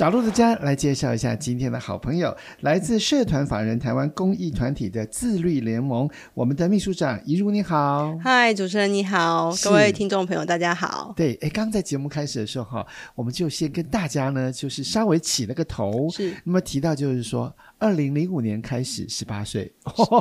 [0.00, 11.12] 找路的家来介绍一下今天的好朋友，来自社团法人台湾公益团体的自律联盟，我们的秘书长怡如你好，嗨，主持人你好，各位听众朋友大家好。
[11.14, 17.54] 对，哎，刚在节目开始的时候哈，我们就先跟大家呢，就是稍微起了个头，是，那么提到就是说。
[17.80, 19.72] 二零零五年开始，十八岁，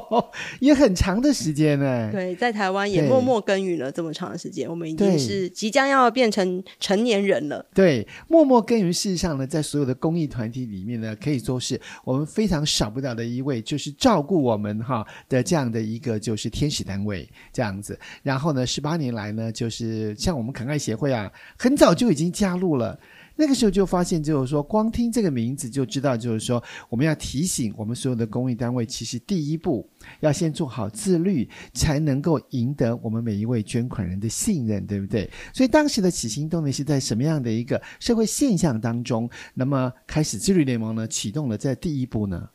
[0.61, 2.09] 也很长的时间呢。
[2.09, 7.63] 对，在台湾也默默耕耘了这么长的时间，我们已经是即将要变成成年人了。
[7.73, 17.99] 对，默默耕耘，事实上呢，在所有的公益团体里面呢，可以说是我们非常少不了的一位，就是照顾我们哈的这样的一个就是天使单位这样子。
[18.23, 22.97] 然后呢，十八年来呢，就是像我们肯爱协会啊，很早就已经加入了。
[23.39, 29.89] 那个时候就发现，就是说，光听这个名字就知道，就是说，我们要提醒我们所有的公益单位，其实第一步
[30.19, 35.29] 要先做好自律，才能够赢得我们每一位捐款人的信任，对不对？
[35.53, 41.07] 所以当时的起心动念是在什么样的一个社会现象当中，那么开始自律联盟呢？
[41.07, 42.49] 启动了在第一步呢？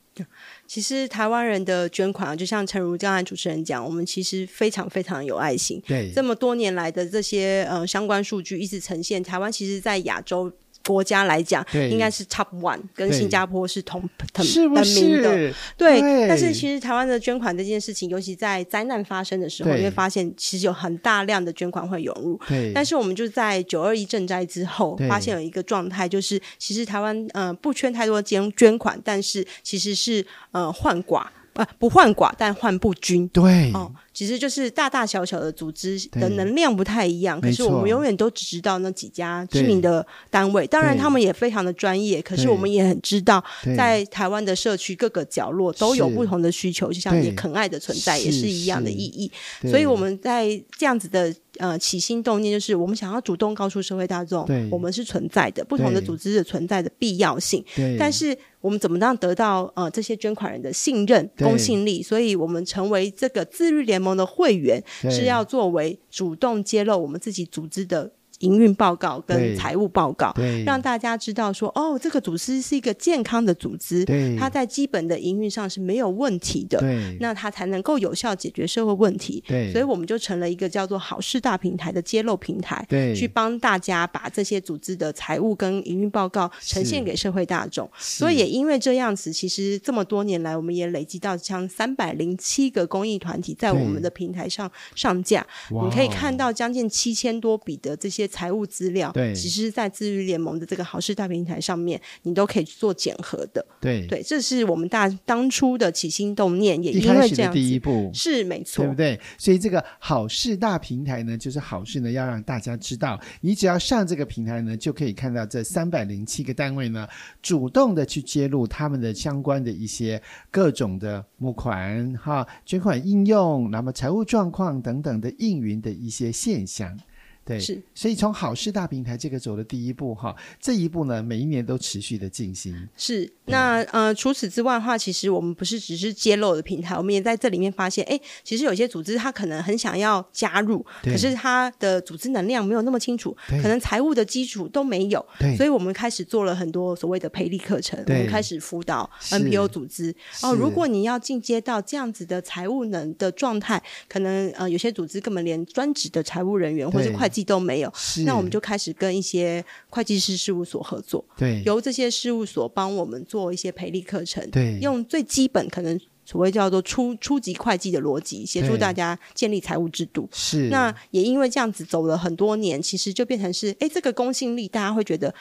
[0.66, 5.82] 其实台湾人的捐款啊，就像陈如刚才主持人讲，我们其实非常非常有爱心。
[5.86, 10.52] 对，这么多年来的这些呃相关数据一直呈现，台湾其实在亚洲。
[10.86, 14.00] 国家来讲，应该是 top one，跟新加坡是同
[14.32, 15.52] 同等名的。
[15.77, 22.38] 对，对，但是其实台湾的捐款这件事情，尤其在灾难发生的时候，你会发现其实有很大量的捐款会涌入。
[22.48, 31.24] 对，但是我们就在九二一震灾之后，发现有一个状态，就是其实台湾呃不缺太多捐捐款，但是其实是呃患寡。
[31.55, 33.27] 不不患寡，但患不均。
[33.28, 37.41] 对，哦，其实就是大大小小的组织的能量不太一样。
[37.41, 42.20] 可是我们永远都只知道那几家知名的单位，当然他们也非常的专业。
[42.20, 43.42] 可是我们也很知道，
[43.77, 49.30] 在台湾的社区各个角落都有不同的需求，就像你肯爱的存在也是一样的意义。
[49.62, 51.34] 所以我们在这样子的。
[51.58, 57.64] 呃，起心动念就是我们想要主动告诉社会大众，我们是存在的，不同的组织的存在的必要性。
[57.98, 62.02] 但是我们怎么样得到呃这些捐款人的信任、公信力？
[62.02, 68.11] 所以我们成为这个自律联盟的会员，是要作为主动揭露我们自己组织的。
[68.40, 70.34] 营运报告跟财务报告，
[70.67, 74.05] 让大家知道说，哦，这个组织是一个健康的组织，
[74.39, 76.83] 它在基本的营运上是没有问题的，
[77.20, 79.42] 那它才能够有效解决社会问题。
[79.70, 82.84] 所以我们就成了一个叫做“好事大平台”的揭露平台，
[83.14, 87.89] 去帮大家把这些组织的财务跟营运报告呈现给社会大众。
[87.96, 98.23] 所以也因为这样子，其实这么多年来，我们也累积到像三百零七个公益团体在我们的平台上上架，你可以看到将近七千多笔的这些。
[98.27, 103.64] 财务资料，对，其实，在自律联盟的这个好事大平台上面，你都可以做检核的。
[103.80, 109.20] 对，对，这是我们大当初的起心动念，也因为这样第一步是没错，对不对？
[109.39, 117.07] 所以这个好事大平台呢，就是好事呢，要让大家知道，你只要上这个平台呢，就可以看到这三百零七个单位呢，
[117.42, 120.20] 主动的去揭露他们的相关的一些
[120.51, 126.98] 各种的募款、哈捐款应用，那么财务状况等等的应云的一些现象。
[127.44, 132.88] 对，是，所以从好事大平台这个走的第一步哈，这一步呢，每一年都持续的进行。
[132.96, 145.25] 是，那呃，除此之外的话，其实我们不是只是揭露的平台，我们也在这里面发现，哎，其实有些组织他可能很想要加入，可是他的组织能量没有那么清楚，可能财务的基础都没有，
[145.58, 150.14] 所以我们开始做了很多所谓的培力课程，我们开始辅导 NPO 组织。
[150.43, 157.93] 哦，如果你要进阶到这样子的财务能的状态，可能呃有些组织根本连专职的财务人员或者会都没有，
[158.26, 170.28] 那我们就开始跟一些会计师事务所合作，对，由这些事务所帮我们做一些培力课程，对，用最基本可能所谓叫做初初级会计的逻辑，协助大家建立财务制度。
[170.32, 175.34] 是，那也因为这样子走了很多年，其实就变成是，哎，这个公信力，大家会觉得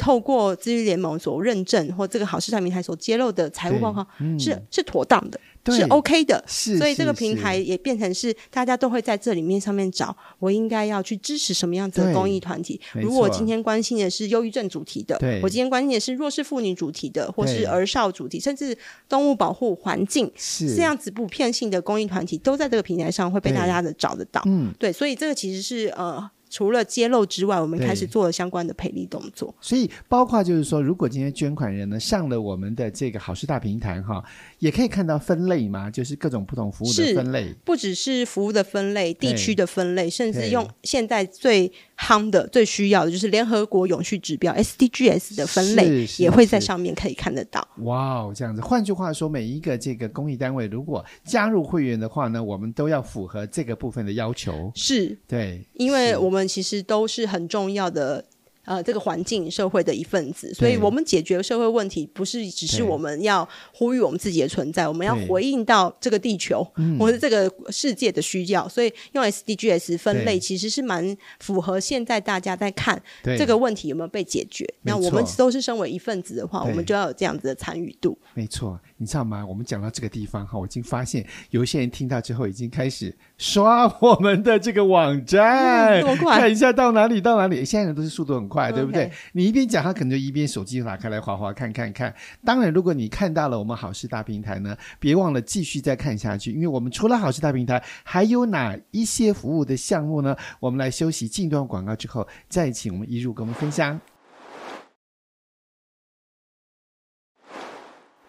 [0.00, 4.00] 透过自律联盟所认证或这个好市场平台所揭露的财务报告
[4.38, 5.38] 是、嗯、是妥当的。
[5.66, 12.80] 是 OK 的，是，所以这个平台也变成是大家都会在这里面上面找，我应该要去支持什么样子的公益团体。
[12.94, 18.76] 如果我今天关心的是忧郁症主题的，我今天关心的是弱势妇女主题的，或是儿少主题，甚至
[19.06, 24.42] 动物保护、环境，是这样子普遍性的公益团体，都在这个平台上会被大家的找得到。
[24.46, 26.30] 嗯，对，所以这个其实是呃。
[26.50, 29.54] 除了揭露之外，我们开始做了相关的赔礼动作。
[29.60, 34.22] 所以，包括就是说，如果今天捐款人呢上了我们的这个好事大平台哈，
[34.58, 47.66] 也可以看到分类嘛，就是各种不同服务的分类，不只是服务的分类、地区的分类，甚至用现在最夯的、最需要的就是联合国永续指标 SDGs 的分类，也会在上面可以看得到。
[47.84, 48.60] 哇哦，这样子。
[48.60, 54.72] 换句话说，每一个这个公益单位如果加入会员的话呢，我们都要符合这个部分的要求。
[54.74, 56.40] 是，对，因为我们。
[56.50, 58.24] 其实都是很重要的
[58.70, 66.64] 呃这个环境社会的一份子，所以我们解决社会问题不是只是我们要呼吁我们自己的存在，我们要回应到这个地球
[66.96, 74.64] 或者这个世界的需要，所以用 SDGs 分类其实是蛮符合现在大家在看这个问题有没有被解决。
[74.82, 78.16] 那我们都是身为一份子的话，我们就要有这样子的参与度。
[78.34, 79.44] 没错，你知道吗？
[79.44, 87.64] 我们讲到这个地方哈，我已经发现有一些人听到之后已经开始刷我们的这个网站，嗯、看一下到哪里到哪里。
[87.64, 92.12] 现在人都是速度很快，对不对.你一边讲，他可能就一边手机打开来划划看看看。
[92.44, 100.36] 当然，如果你看到了我们好事大平台呢，别忘了继续再看下去，因为我们除了好事大平台，还有哪一些服务的项目呢？
[100.58, 104.00] 我们来休息，近段广告之后，再请我们一入跟我们分享。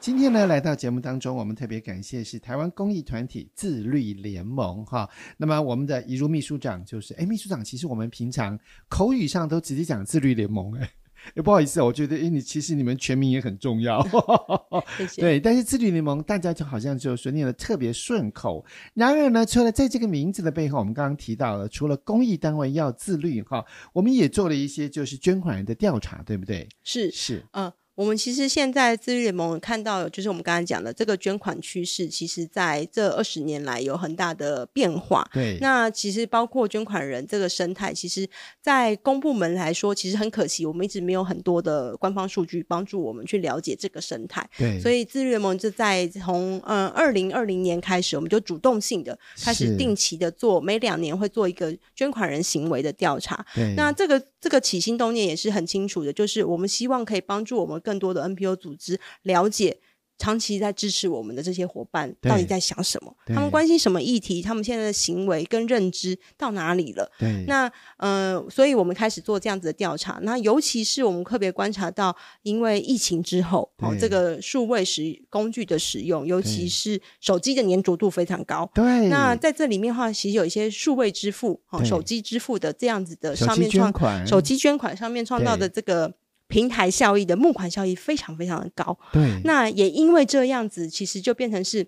[0.01, 5.07] 今天呢，来到节目当中，我们特别感谢是台湾公益团体自律联盟哈。
[5.38, 8.59] 那么我们的怡如秘书长就是，哎，秘书长，其实我们平常
[8.89, 10.89] 口语上都直接讲自律联盟，哎，
[11.38, 14.03] 哎，不好意思，我觉得，哎，你其实你们全名也很重要，
[14.98, 15.21] 谢谢。
[15.21, 18.65] 对，但是自律联盟大家就好像就说念的特别顺口。
[18.95, 23.63] 然而呢，除了在这个名字的背后，我们刚刚提到了，除了公益单位要自律哈，
[23.94, 26.68] 我们也做了一些就是捐款人的调查，对不对？
[26.83, 27.71] 是是，嗯。
[28.01, 35.24] 我们其实现在自律联盟看到，就是我们刚才讲的这个捐款趋势，其实在这二十年来有很大的变化。
[35.31, 38.27] 对，那其实包括捐款人这个生态，其实，
[38.59, 44.50] 在公部门来说，其实很可惜，我们一直没有很多的官方数据帮助我们去了解这个生态。
[44.57, 53.45] 对，所以自律联盟就在从嗯二零二零年开始，我们就主动性的开始定期的做，每两年会做一个捐款人行为的调查。
[53.54, 57.90] 对，那这个这个起心动念也是很清楚的，就是我们希望可以帮助我们更。
[57.91, 59.77] 更多的 NPO 组织了解
[60.17, 67.11] 长期在支持我们的这些伙伴到底在想什么，他们关心什么议题，他们现在的行为跟认知到哪里了？
[67.17, 70.19] 对，那呃，所以我们开始做这样子的调查。
[70.21, 78.69] 那尤其是我们特别观察到，因为疫情之后，哦，这个数位使工具的使用，尤其是手机的粘着度非常高。
[78.75, 86.13] 对，那在这里面的话，其实有一些数位支付，哦，手机支付的这样子的上面创手机捐款，手机捐款上面创造的这个。
[86.51, 91.88] 平台效益的募款效益非常非常的高，对，那也因为这样子，其实就变成是，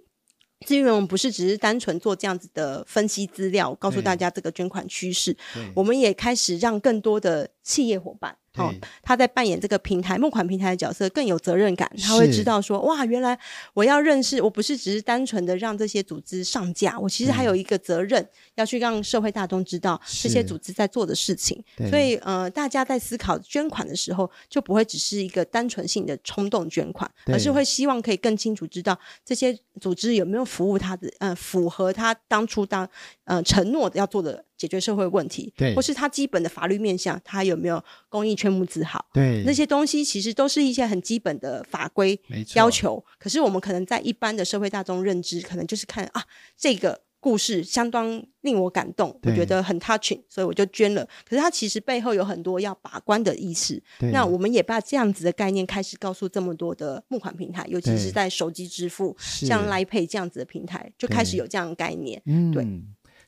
[0.65, 5.35] 资源我们不是只是单纯做这样子的分析资料，告诉大家这个捐款趋势，
[5.75, 8.37] 我们也开始让更多的企业伙伴。
[8.57, 13.37] 哦，他在扮演这个平台募款平台的角色更有责任感，他会知道说，哇，原来
[13.73, 21.63] 我要认识，我不是只是单纯的让这些组织上架，我其实还有一个责任要去让社会大众知道这些组织在做的事情。
[21.89, 32.87] 所以，呃，大家在思考捐款的时候，就不会只是一个单纯性的冲动捐款，而是会希望可以更清楚知道这些组织有没有服务他的，呃，符合他当初当
[33.25, 34.45] 呃承诺要做的。
[34.55, 39.05] 解决社会问题，对，或是他基本的法律面向，他有没有公益圈募字号？
[39.13, 42.17] 对，那些东西其实都是一些很基本的法规
[42.55, 43.03] 要求。
[43.19, 46.23] 可是我们可能在一般的社会大众认知，可能就是看啊，
[46.57, 51.05] 这个故事相当令我感动，我觉得很 touching，所以我就捐了。
[51.27, 53.83] 可是它其实背后有很多要把关的意识。
[54.13, 62.21] 那我们也把这样子的概念开始告诉这么多的募款平台，尤其是在手机支付，像 Line Pay 这样子的平台，就开始有这样的概念。
[62.27, 62.65] 嗯，对。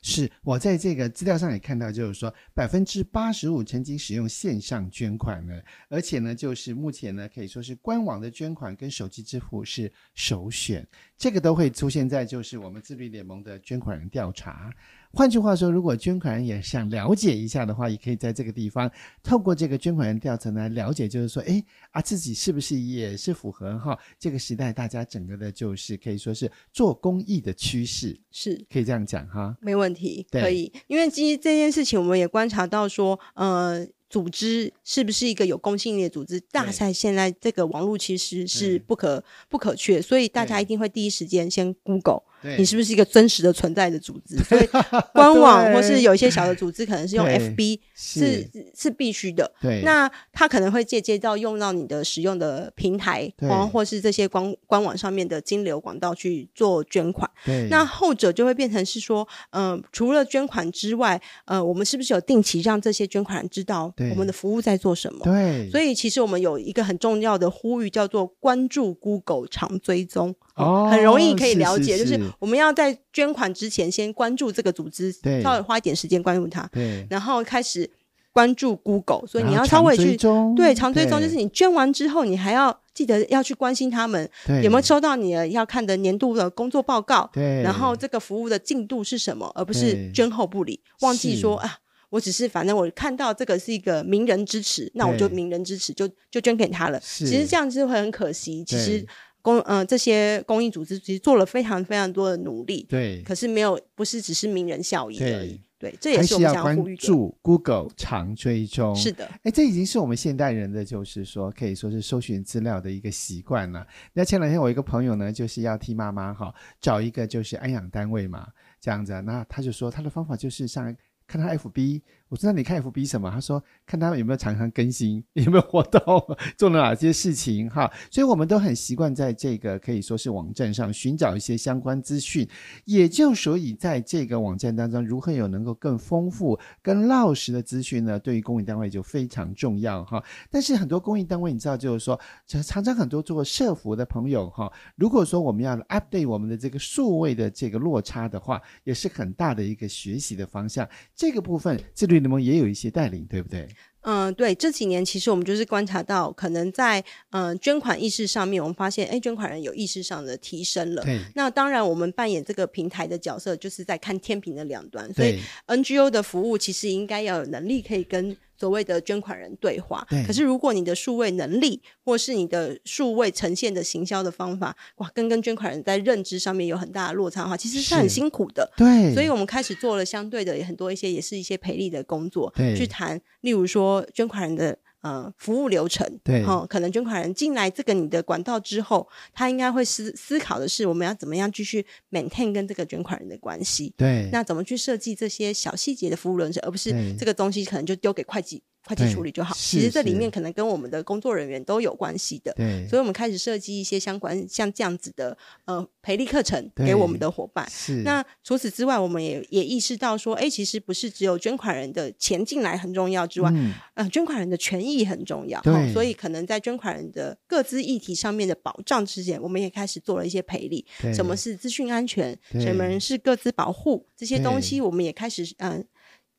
[0.08, 10.86] 是我在这个资料上也看到，就是说百分之八十五曾经使用线上捐款的，而且呢，就是目前呢可以说是官网的捐款跟手机支付是首选，
[11.18, 14.72] 这个都会出现在就是我们自闭联盟的捐款人调查。
[15.16, 18.90] 换句话说，如果捐款人也想了解一下的话，也可以在这个地方
[19.22, 29.56] 透过这个捐款人调查来了解，就是说，哎啊，自己是不是也是符合哈这个时代大家整个的，就是可以说是做公益的趋势，是可以这样讲哈？
[29.62, 33.88] 没问题，可以，因为其实这件事情我们也观察到说，呃。
[34.08, 36.38] 组织是不是一个有公信力的组织？
[36.52, 42.22] 大赛现在这个网络其实是不可不可缺，所以大家一定会第一时间先 Google，
[42.58, 44.36] 你是不是一个真实的存在的组织？
[44.44, 44.68] 所以
[45.12, 49.50] 官网或是有一些小的组织可能是用 FB，是是，是必须的。
[49.60, 53.32] 对，那他可能会借接到用到你的使用的平台，
[53.72, 57.28] 或是这些官官网上面的金流管道去做捐款。
[57.44, 63.92] 对，那后者就会变成是说，嗯、呃，除了捐款之外，呃，我们是不是有定期让这些捐款人知道？
[64.10, 65.24] 我们的服务在做什么？
[65.24, 75.12] 对，所以其实我们有一个很重要的呼吁，叫做关注 Google 常追踪哦，很容易可以了解，就是我们要在捐款之前先关注这个组织，
[75.42, 77.88] 稍微花一点时间关注它，对，然后开始
[78.32, 80.16] 关注 Google，所以你要稍微去
[80.54, 84.28] 对常追踪，就是你捐完之后，你还要记得要去关心他们
[84.62, 91.78] 有没有收到你的要看的年度的工作报告，对，然后这个服务的进度是什么，而不是捐后不理，忘记说啊。
[92.08, 97.00] 我只是反正我看到这个是一个名人支持，那我就名人支持，就就捐给他了。
[97.00, 98.62] 其实这样子会很可惜。
[98.64, 99.04] 其实
[99.46, 105.60] 公呃这些公益组织其实做了非常非常多的努力，对，可是没有不是只是名人效应而已。
[105.78, 108.96] 对，这也是我们想要关注 Google 常追踪。
[108.96, 113.86] 是的，哎，这已经是我们现代人的，就是说可以说是搜寻资料的一个习惯了。
[114.12, 118.48] 那前两天我一个朋友呢，就是要替妈妈哈找一个就是安养单位嘛，
[118.80, 120.96] 这样子，那他就说他的方法就是上来
[121.28, 122.02] 看他 FB。
[122.28, 123.30] 我知道你看 FB 什么？
[123.30, 126.00] 他说看他们有没有常常更新， 有没有活动，
[126.58, 127.90] 做了哪些事情哈。
[128.10, 132.48] 所以我们都很习惯在这个可以说是网站上寻找一些相关资讯，
[132.84, 138.18] 也就所以在这个网站当中，如何有能够更丰富、更落实的资讯呢？
[138.18, 140.22] 对于公益单位就非常重要哈。
[140.50, 150.88] 但是很多公益单位，你知道，就是说常常很多做社服的朋友哈，如果说我们要 update 我们的这个数位的这个落差的话，也是很大的一个学习的方向。
[151.14, 152.26] 这个部分这里里。
[152.26, 153.68] 联盟也有一些带领，对不对？
[154.02, 161.04] 嗯，对，这几年其实我们就是观察到，可能在嗯、呃、捐款意识上面，我们发现，哎，捐款人有意识上的提升了。
[161.34, 165.12] 那当然，我们扮演这个平台的角色，就是在看天平的两端。
[165.12, 168.36] 所以，NGO 的服务其实应该要有能力可以跟。
[168.58, 170.24] 所谓的捐款人对话，对。
[170.24, 178.70] 可是如果你的数位能力，或是你的数位呈现的行销的方法，哇，跟跟捐款人在认知上面有很大的落差的话，其实是很辛苦的。
[178.76, 179.12] 对。
[179.14, 184.78] 所以我们开始做了相对的很多一些，也是一些培力的工作，去谈，例如说捐款人的。
[185.06, 198.60] 呃，服务流程，对，哦，可能捐款人进来这个你的管道之后，他应该会思思考的是，我们要怎么样继续 maintain 跟这个捐款人的关系，对，那怎么去设计这些小细节的服务流程，而不是这个东西可能就丢给会计。
[198.86, 202.52] 会计处理就好，其实这里面可能跟我们的工作人员都有关系的。
[202.54, 207.68] 对，所以我们开始设计一些相关像这样子的呃培力课程给我们的伙伴。
[207.68, 208.02] 是。
[208.04, 215.60] 那除此之外，我们也也意识到说，哎，其实不是只有捐款人的钱进来很重要之外，嗯，呃，捐款人的权益很重要。
[215.62, 215.74] 对。
[215.74, 220.86] 哦，所以可能在捐款人的各自议题上面的保障之间，我们也开始做了一些培力。
[221.02, 221.12] 对。
[221.12, 222.38] 什么是资讯安全？
[222.52, 224.06] 什么是各自保护？
[224.16, 225.72] 这些东西我们也开始嗯。
[225.72, 225.84] 呃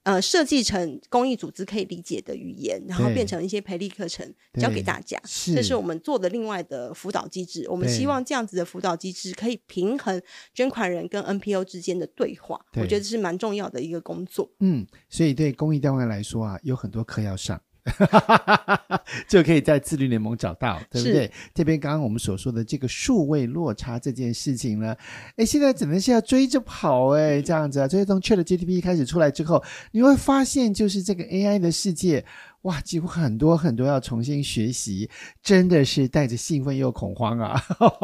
[0.08, 5.20] 呃，设计成公益组织可以理解的语言，然后变成一些培力课程教给大家。
[5.26, 7.68] 是，这是我们做的另外的辅导机制。
[7.70, 10.22] 我们希望这样子的辅导机制可以平衡
[10.54, 12.58] 捐款人跟 NPO 之间的对话。
[12.72, 14.50] 对，我觉得这是蛮重要的一个工作。
[14.62, 17.62] 嗯，所以对公益单位来说啊，有很多课要上。
[19.28, 21.32] 就可以在自律联盟找到，对不对？
[21.54, 24.96] 这边刚刚我们所说的这个数位落差这件事情呢，
[25.36, 27.88] 哎，现在只能是要追着跑，哎，这样子啊。
[27.88, 32.26] 所以从 ChatGPT 开始出来之后，你会发现，就是这个 AI 的世界。
[32.68, 35.10] 哇，几乎很多很多要重新学习，
[35.42, 37.58] 真的是带着兴奋又恐慌啊！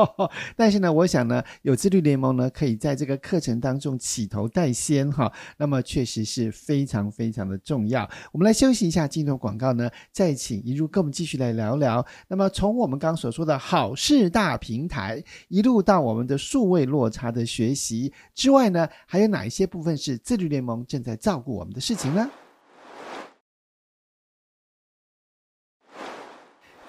[0.55, 5.29] 但是呢，我想呢，有自律联盟呢，可以在这个课程当中起头带先哈。
[5.57, 8.09] 那么确实是非常非常的重要。
[8.31, 12.05] 我们来休息一下，进入广告呢，再请一路跟我们继续来聊聊。
[12.29, 22.29] 那么从我们刚所说的好事大平台，一路到我们的数位落差的学习之外呢，还有哪一些部分是自律联盟正在照顾我们的事情呢？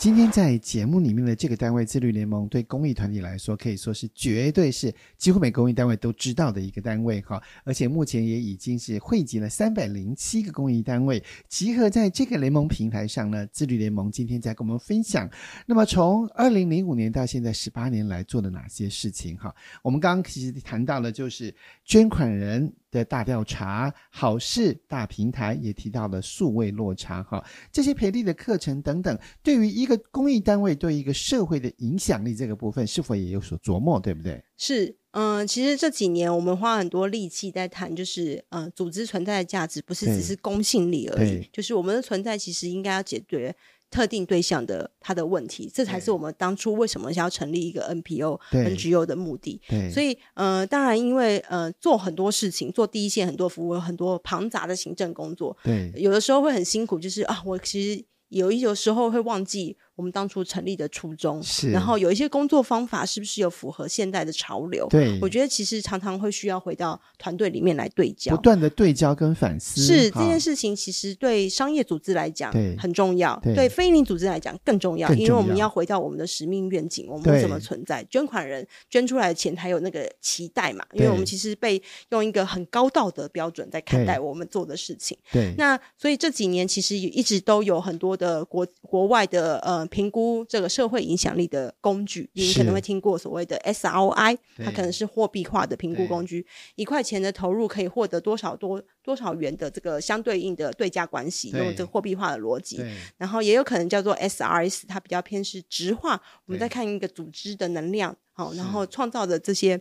[0.04, 7.42] 今天在节目里面的这个单位自律联盟，对公益团体来说，可以说是绝对是几乎每公益单位都知道的一个单位哈。
[7.64, 13.46] 而且目前也已经是汇集了三百零七个公益单位，集合在这个联盟平台上呢。
[13.46, 15.26] 自律联盟今天在跟我们分享，
[15.64, 19.54] 那么从二零零五年到现在十八年来做的哪些事情哈？
[19.80, 34.42] 我们刚刚其实谈到了就是捐款人的大调查，好事大平台也提到了数位落差哈，这些培力的课程等等，对于一个公益单位对一个社会的影响力这个部分，是否也有所琢磨，对不对？
[34.56, 43.54] 是，嗯、呃，其实这几年我们花很多力气在谈，就是嗯、呃，组织存在的价值不是只是公信力而已，就是我们的存在其实应该要解决。
[43.94, 49.60] 特定对象的他的问题，这才是我们当初为什么想要成立一个 NPO、NGO 的目的。
[49.88, 56.98] 所以呃，当然因为呃做很多事情，做第一线很多服务，很多庞杂的行政工作，对，有的时候会很辛苦。
[56.98, 59.76] 就是啊，我其实有一有时候会忘记。
[59.96, 64.88] 我们当初成立的初衷，是然后有一些工作方法是不是有符合现代的潮流？
[64.88, 69.80] 对，我觉得其实常常会需要回到团队里面来对焦，不断的对焦跟反思。
[69.80, 78.04] 是这件事情，其实对商业组织来讲很重要，对，对非营利组织来讲更重要，因为我们要回到我们的使命愿景，我们为什么存在？
[78.10, 80.84] 捐款人捐出来的钱才有那个期待嘛？
[80.92, 85.16] 因为我们其实被用一个很高道德标准在看待我们做的事情。
[85.30, 89.83] 对，那所以这几年其实也一直都有很多的国国外的呃。
[89.84, 102.82] 呃评估这个社会影响力的工具，你可能会听过所谓的 SROI，它可能是货币化的评估工具，一块钱的投入可以获得多少多多少元的这个相对应的对价关系，用这个货币化的逻辑，
[103.16, 109.80] 然后也有可能叫做 SRS，它比较偏是直化，我们再看一个组织的能量，好，然后创造的这些。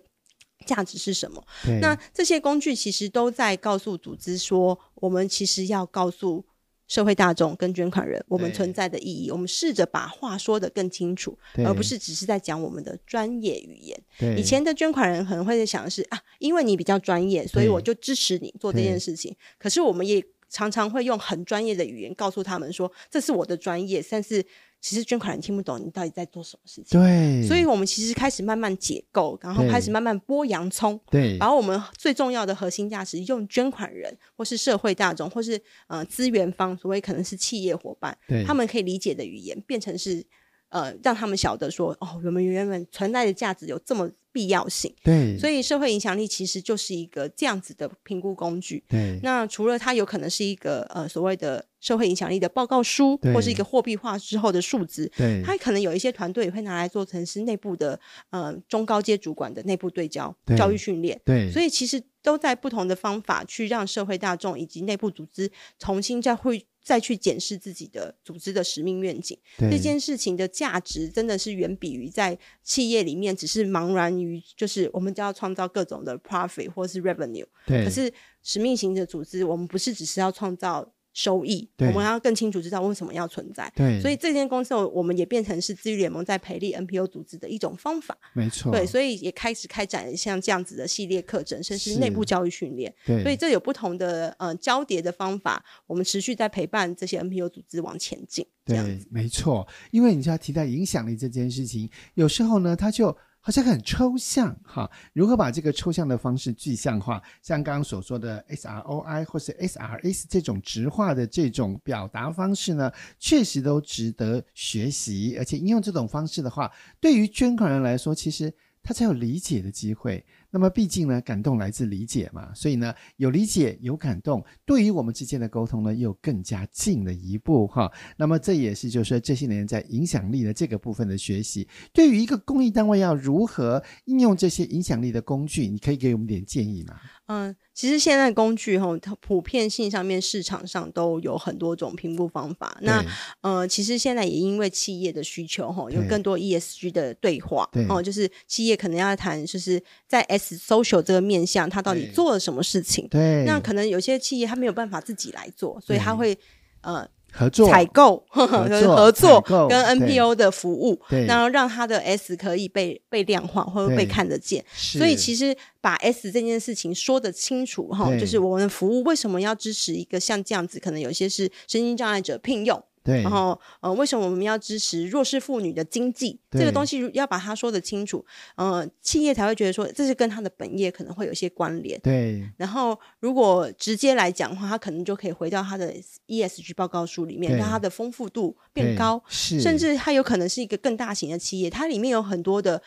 [0.65, 1.43] 价值是什么？
[1.81, 6.45] 那这些工具其实都在告诉组织说，我们其实要告诉
[6.93, 9.31] 社会大众跟捐款人我们存在的意义。
[9.31, 11.35] 我们试着把话说得更清楚，
[11.65, 13.99] 而不是只是在讲我们的专业语言。
[14.37, 19.35] 以前的捐款人可能会在想的是啊，因为你比较专业，所以我就支持你做这件事情。
[19.57, 20.23] 可是我们也
[20.53, 24.45] 常常会用很专业的语言告诉他们说，这是我的专业，但是。
[24.85, 35.57] 其实捐款人听不懂你到底在做什么事情，对，所以我们其实开始慢慢解构，然后开始慢慢剥洋葱，对，把我们最重要的核心价值用捐款人或是社会大众或是
[35.87, 40.21] 呃资源方，所谓可能是企业伙伴，对，他们可以理解的语言，变成是
[40.67, 49.17] 呃让他们晓得说，哦，我们原本存在的价值有这么必要性，对，所以社会影响力其实就是一个这样子的评估工具，对。
[49.23, 51.63] 那除了它有可能是一个呃所谓的。
[51.83, 57.99] 社会影响力的报告书，或是一个货币化之后的数字，对，它可能有一些团队也会拿来做成是内部的
[58.29, 78.13] 呃中高阶主管的内部对焦教育训练，对，所以其实都在不同的方法去让社会大众以及内部组织重新再会再去检视自己的组织的使命愿景，这件事情的价值真的是远比于在企业里面只是茫然于就是我们就要创造各种的 profit 或是 revenue，对，可是
[78.43, 80.93] 使命型的组织，我们不是只是要创造。
[81.13, 83.71] 收益，我们要更清楚知道为什么要存在。
[83.75, 88.17] 对，所以这间公司我们也变成是自愈联盟在培力 NPO 组织的一种方法。
[88.33, 92.93] 没错，对，所以也开始开展像这样子的系列课程，甚至内部教育训练。
[93.05, 98.45] 对，所以这有不同的呃交叠的方法，我们持续在陪伴这些 NPO 组织往前进。
[98.65, 103.15] 对，没错，因为你就要提到影响力这件事情，有时候呢，它就。
[103.45, 107.21] 好像很抽象哈，如何把这个抽象的方式具象化？
[107.41, 115.35] 像刚刚所说的 SROI 或是 SRS 这种直化的这种表达方式呢，确实都值得学习。
[115.37, 120.25] 而且应用这种方式的话，对于捐款人来说，其实他才有理解的机会。
[120.53, 127.91] 那么毕竟呢，感动来自理解嘛，所以呢，有理解有感动，对于我们之间的沟通呢，又更加近了一步哈。
[128.17, 136.99] 那么这也是就是说这些年在影响力的这个部分的学习，对于一个公益单位要如何应用这些影响力的工具，你可以给我们点建议吗？
[137.25, 142.77] 嗯，其实现在工具哈，它普遍性上面市场上都有很多种评估方法。
[142.81, 143.03] 那
[143.41, 153.07] 呃，其实现在也因为企业的需求哈，有更多 ESG 的对话哦，就是企业可能要谈，就是在 S social 这个面向，它到底做了什么事情？
[153.09, 156.37] 对，那可能有些企业它没有办法自己来做，所以他会
[156.81, 157.07] 呃。
[157.33, 157.67] 合作。
[157.69, 164.63] 采购，合作 跟 NPO 的服务，然后让他的 S 可以被被量化或者被看得见。
[164.73, 172.81] 所以其实把 S 这件事情说得清楚哈，就是我们的服务为什么要支持一个像这样子，可能有些是身心障碍者聘用。
[173.03, 176.39] 对，然后呃，为什么我们要支持弱势妇女的经济？
[176.51, 181.99] 这个东西要把它说得清楚，呃，企业才会觉得说这是跟他的本业可能会有些关联。
[182.01, 185.93] 对，然后如果直接来讲的话，他可能就可以回到他的
[186.27, 192.81] ESG 报告书里面，让它的丰富度变高，是，甚至它有可能是一个更大型的企业，它里面有很多的。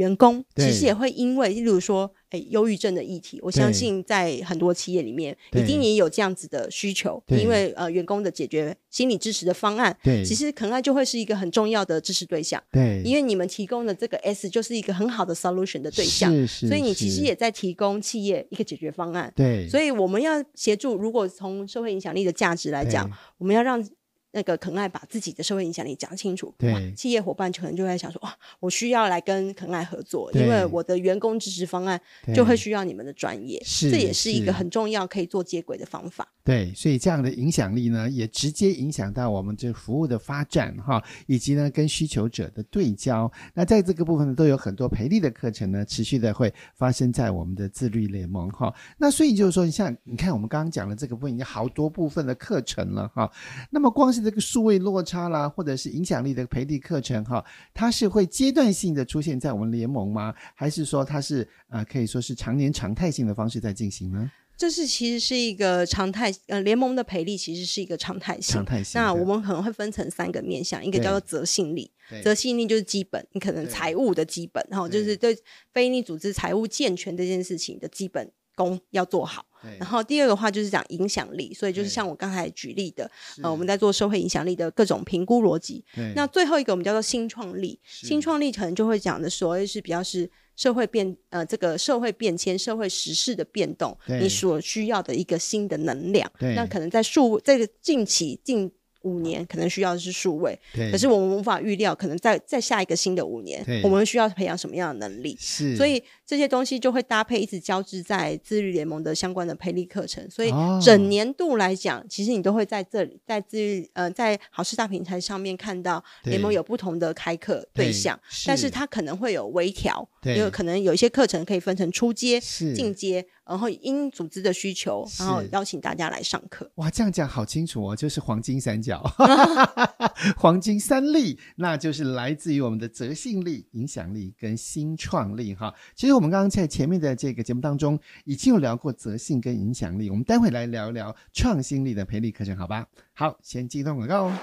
[0.00, 7.22] 员工其实也会因为，例如说，哎，忧郁症的议题，我相信在很多企业里面，一定也有这样子的需求。
[7.28, 12.62] 因为呃，员工的解决心理支持的方案，对，其实肯爱就会是一个很重要的支持对象。
[12.72, 19.30] 对，因为你们提供的这个 S 就是一个很好的 solution 的对象，是是，所以你其实也在提供企业一个解决方案。
[19.36, 23.86] 对，所以我们要协助，如果从社会影响力的价值来讲，我们要让。
[24.32, 32.00] 那个肯爱把自己的社会影响力讲清楚，对，企业伙伴可能就会想说，哇，我需要来跟肯爱合作，因为我的员工支持方案
[32.34, 36.26] 就会需要你们的专业，是，这也是一个很重要可以做接轨的方法。
[36.42, 43.30] 对，所以这样的影响力呢，也直接影响到我们这服务的发展哈，以及呢跟需求者的对焦。
[43.54, 48.72] 那在这个部分呢，都有很多培力的课程呢，持续的会发生在我们的自律联盟哈。
[48.96, 53.30] 那所以就是说，像你看我们刚刚讲的这个部分，已经好多部分的课程了哈。
[53.70, 60.34] 那么光是这个数位落差啦，或者是影响力的培力课程哈，它是会阶段性的出现在我们联盟吗？
[60.54, 64.30] 还是说它是呃可以说是常年常态性的方式在进行呢？
[64.56, 68.56] 这是其实是一个常态，呃，联盟的培力其实是一个常态性。
[68.56, 69.00] 常态性。
[69.00, 71.90] 那我们可能会分成三个面向，一个叫做责信力，
[72.22, 75.34] 责信力就是基本，你可能财务的基本，然后就是对
[75.72, 78.30] 非营利组织财务健全这件事情的基本。
[78.60, 79.46] 功要做好。
[79.78, 83.10] 然后第二个话就是讲影响力，所以就是像我刚才举例的，
[83.42, 85.84] 呃，我们在做社会影响力的各种评估逻辑。
[86.14, 96.30] 那最后一个我们叫做新创力，新创力可能就会讲的所谓是比较是社会变呃这个社会变迁、社会时事的变动，你所需要的一个新的能量。
[96.56, 98.70] 那可能在数这个近期近。
[99.02, 100.58] 五年可能需要的是数位，
[100.90, 105.36] 可是我们无法预料，可能在在下一个新的五年，我们需要培养什么样的能力？
[105.40, 110.28] 是，所以这些东西就会搭配一直交织在自律联盟的相关的培力课程。
[110.30, 123.26] 所以整年度来讲，哦、其实你都会在这里，在自律呃，在好事大平台上面看到联盟有不同的开课对象，对但是它可能会有微调，因为可能有一些课程可以分成初阶、进阶。
[123.50, 126.70] 然后因组织的需求，然后邀请大家来上课。
[126.76, 128.89] 哇，这样讲好清楚哦，就是黄金三角，
[130.36, 135.74] 黄金三力，那就是来自于我们的择性力、影响力跟新创力哈。
[135.94, 142.86] 其实我们刚刚在前面的这个节目当中已经有聊过择性跟影响力，我们待会来聊一聊创新力的培力课程，好吧？
[143.12, 144.38] 好，先进段广告哦。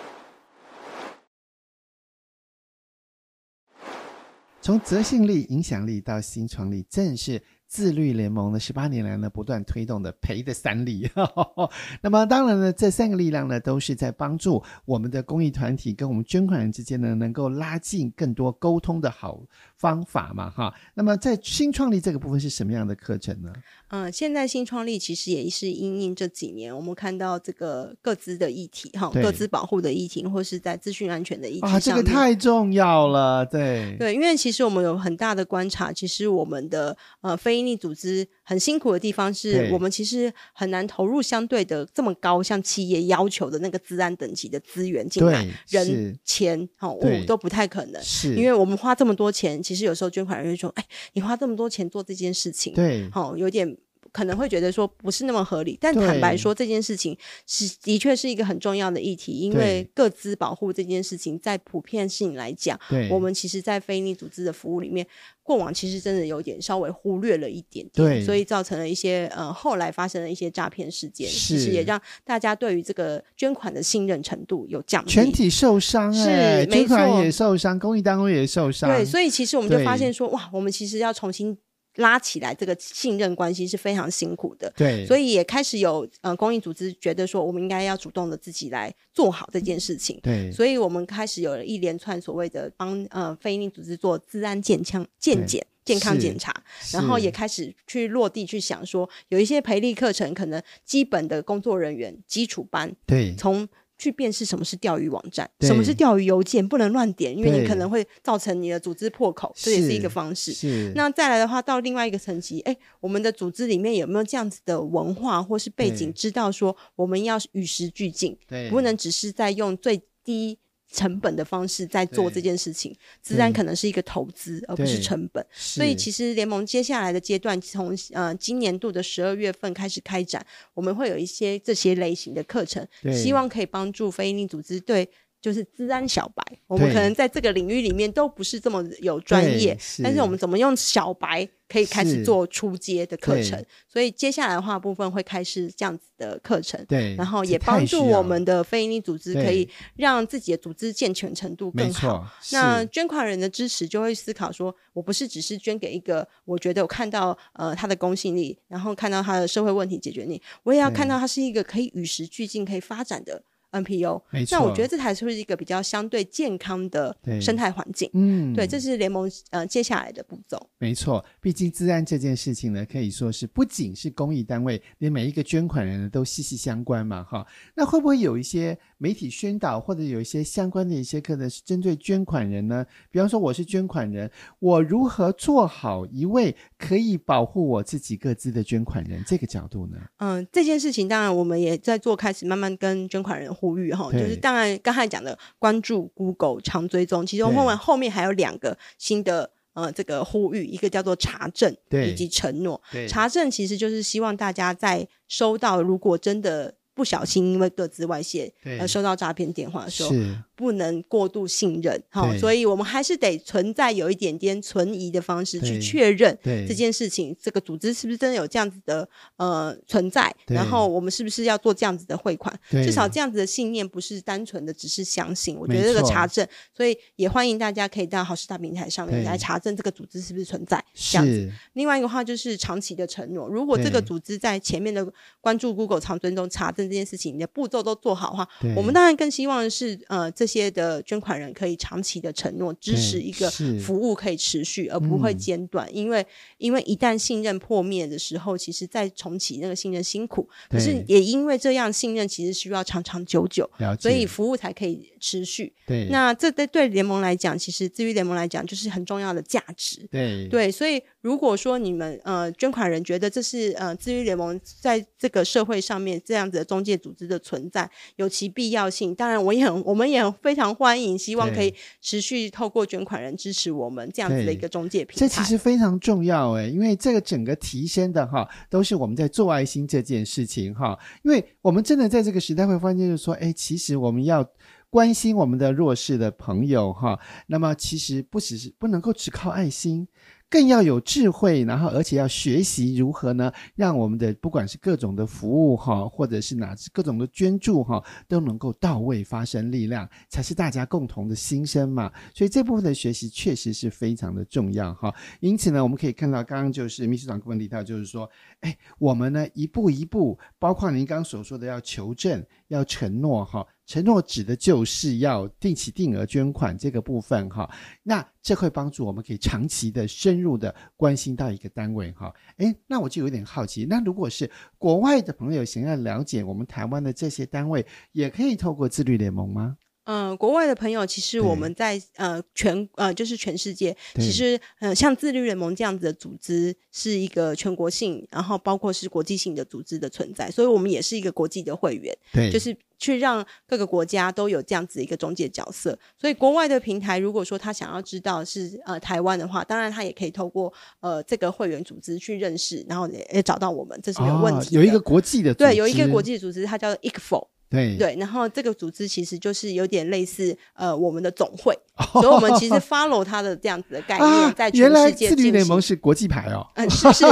[4.62, 7.42] 从择性力、影响力到新创力，正是。
[7.68, 11.10] 自律联盟呢，十八年来呢，不断推动的培的三力。
[12.02, 19.42] 那么当然呢，这三个力量呢，都是在帮助我们的公益团体跟我们捐款人之间呢，能够拉近更多沟通的好
[19.76, 20.74] 方法嘛，哈。
[20.94, 23.52] 那么在新创立这个部分是什么样的课程呢？
[23.90, 48.36] 嗯，现在新创立其实也是因应这几年我们看到这个各自的议题，哈，各自保护的议题，或是在资讯安全的议题啊，这个太重要了，对对，因为其实我们有很大的观察，其实我们的呃非营利组织很辛苦的地方是我们其实很难投入相对的这么高，像企业要求的那个资安等级的资源进来，人钱哈物都不太可能，是。
[48.36, 53.78] 因为我们花这么多钱，其实有时候捐款人会说，哎，你花这么多钱做这件事情，对，好有点。
[54.18, 62.80] 可能会觉得说不是那么合理，但坦白说这件事情是的确是一个很重要的议题，因为个资保护这件事情在普遍性来讲，
[63.12, 65.06] 我们其实，在非营利组织的服务里面，
[65.44, 81.56] 过往其实真的有点稍微忽略了一点点，所以造成了一些呃后来发生的一些诈骗事件，其实也让大家对于这个捐款的信任程度有降低，全体受伤，欸，是捐款也受伤，公益单位也受伤，对，所以其实我们就发现说，哇，我们其实要重新。
[81.98, 96.54] 拉起来这个信任关系是非常辛苦的，对，所以也开始有呃公益组织觉得说，我们应该要主动的自己来做好这件事情，对，所以我们开始有了一连串所谓的帮呃非营利组织做治安健康健检健康检查，
[96.92, 103.68] 然后也开始去落地去想说，有一些培力课程可能基本的工作人员基础班，对，从。
[103.98, 110.54] 去辨识什么是钓鱼网站，什么是钓鱼邮件，不能乱点，因为你可能会造成你的组织破口，这也是一个方式。
[110.54, 110.92] 是。
[110.96, 118.38] 那再来的话，到另外一个层级，哎，我们的组织里面有没有这样子的文化或是背景，知道说我们要与时俱进，
[118.70, 120.60] 不能只是在用最低。
[120.92, 125.46] 成本的方式在做这件事情，自然可能是一个投资，而不是成本。
[125.52, 135.10] 所以，其实联盟接下来的阶段，从呃今年度的十二月份开始开展，我们会有一些这些类型的课程，希望可以帮助非营利组织对。
[135.40, 143.64] 就是资安小白，我们可能在这个领域里面都不是这么有专业，但是我们怎么用小白可以开始做初阶的课程？
[143.88, 152.28] 所以接下来的话部分会开始这样子的课程，对，然后也帮助我们的非营利组织可以让自己的组织健全程度更好。
[152.52, 163.44] 那捐款人的支持就会思考说，我不是只是捐给一个，我觉得我看到呃他的公信力，然后看到他的社会问题解决力，我也要看到他是一个可以与时俱进、可以发展的。
[163.72, 168.10] NPO，那我觉得这才是一个比较相对健康的生态环境。
[168.14, 170.58] 嗯，对，这是联盟呃接下来的步骤。
[170.78, 177.46] 没错，毕竟治安这件事情呢，可以说是不仅是公益单位，连每一个捐款人呢都息息相关嘛，哈。
[177.76, 182.86] 那会不会有一些媒体宣导，或者有一些相关的一些课呢，是针对捐款人呢？
[183.12, 189.22] 比方说，我是捐款人，我如何做好一位可以保护我自己各自的捐款人？
[189.28, 189.98] 这个角度呢？
[190.18, 193.54] 嗯，这件事情当然我们也在做，开始慢慢跟捐款人。
[193.68, 202.82] 呼吁哈，就是当然刚才讲的关注 Google 常追踪，其实后面后面还有两个新的呃这个呼吁，一个叫做查证，以及承诺。
[203.08, 210.12] 查证其实就是希望大家在收到如果真的不小心因为各自外泄而收到诈骗电话的时候，
[210.58, 231.52] 不能过度信任，好，所以我们还是得存在有一点点存疑的方式去确认这件事情，这个组织是不是真的有这样子的呃存在，然后我们是不是要做这样子的汇款，至少这样子的信念不是单纯的只是相信，我觉得这个查证，所以也欢迎大家可以到好事大平台上面来查证这个组织是不是存在，这样子。
[231.74, 235.08] 另外一个话就是长期的承诺，如果这个组织在前面的
[235.40, 240.47] 关注 Google 长追踪查证这件事情，你的步骤都做好的话，我们当然更希望的是呃这。
[240.48, 246.26] 这些的捐款人可以长期的承诺支持一个服务可以持续而不会间断，因为
[246.58, 255.74] 因为一旦信任破灭的时候，其实再重启那个信任辛苦，可是也因为这样信任其实需要长长久久，所以服务才可以持续。
[255.86, 260.08] 对，那这对对联盟来讲，其实至于联盟来讲就是很重要的价值。
[260.10, 270.37] 对对，所以如果说你们呃捐款人觉得这是呃自于联盟在这个社会上面这样子的中介组织的存在有其必要性，当然我也很我们也很。
[270.42, 275.20] 非常欢迎，希望可以持续透过捐款人支持我们这样子的一个中介平台。
[275.20, 280.98] 这其实非常重要诶，因为这个整个提升的哈，都是我们在做爱心这件事情哈。
[281.24, 284.48] 因为我们真的在这个时代会发现，就是说，诶，其实我们要
[284.90, 287.20] 关心我们的弱势的朋友哈。
[287.48, 290.08] 那么其实不只是不能够只靠爱心。
[290.50, 302.12] 更要有智慧，然后而且要学习如何呢，让我们的不管是各种的服务哈，或者是哪各种的捐助哈，都能够到位发生力量，才是大家共同的心声嘛。
[302.34, 305.14] 所以这部分的学习确实是非常的重要哈。
[305.42, 308.30] 因此呢，我们可以看到，刚刚就是秘书长跟我们提到，就是说，
[308.62, 313.66] 哎，我们呢一步一步，包括您刚刚所说的要求证、要承诺哈。
[313.88, 317.68] 承诺指的就是要定期定额捐款这个部分哈，
[318.04, 322.32] 那这会帮助我们可以长期的深入的关心到一个单位哈。
[322.58, 329.78] 诶，那我就有点好奇，那如果是国外的朋友想要了解我们台湾的这些单位，也可以透过自律联盟吗？
[330.08, 345.98] 嗯、呃，国外的朋友，其实我们在呃全呃就是全世界，其实呃像自律联盟这样子的组织是一个全国性，然后包括是国际性的组织的存在，所以我们也是一个国际的会员，对，就是去让各个国家都有这样子一个中介角色。
[346.18, 354.78] 所以国外的平台，如果说他想要知道是呃台湾的话，当然他也可以透过呃这个会员组织去认识，然后也找到我们，这是没有问题。
[354.78, 357.46] 哦、有一个国际的组织，对，有一个国际的组织，它叫做 ICFO。
[357.70, 357.98] 对。
[357.98, 361.78] 对，然后这个组织其实就是有点类似呃我们的总会，
[362.14, 364.92] 所以我们其实 follow 它的这样子的概念，啊、在全世界。
[364.92, 367.26] 原来自律联盟是国际牌哦，嗯，是是，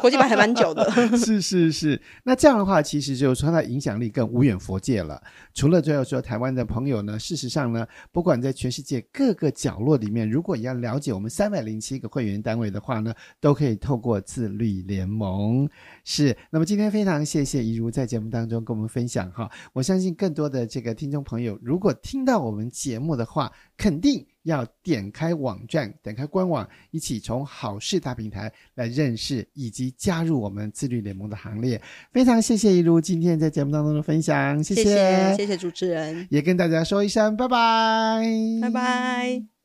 [0.00, 0.90] 国际牌还蛮久的。
[1.16, 5.20] 是是是，那这样的话，其实就是说它的影响力更无远佛界了。
[5.52, 15.68] 除了最后说台湾的朋友呢，事实上呢，不管在全世界各个角落里面，如果你要了解我们三百零七个会员单位的话呢，都可以透过自律联盟。
[16.04, 19.50] 是，那么今天非常谢谢怡如在节目当中跟我们分享哈。
[19.72, 31.80] 我相信更多的这个听众朋友，如果听到我们节目的话，肯定要点开网站，点开官网，一起从好事大平台来认识以及加入我们自律联盟的行列。
[32.12, 38.22] 非常谢谢一如今天在节目当中的分享，谢谢，谢谢，谢谢主持人，也跟大家说一声拜拜，
[38.60, 39.59] 拜拜。